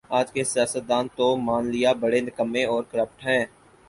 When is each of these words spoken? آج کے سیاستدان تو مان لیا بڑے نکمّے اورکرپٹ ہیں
آج 0.17 0.27
کے 0.35 0.43
سیاستدان 0.43 1.05
تو 1.17 1.25
مان 1.47 1.63
لیا 1.73 1.91
بڑے 2.01 2.19
نکمّے 2.27 2.63
اورکرپٹ 2.65 3.17
ہیں 3.25 3.43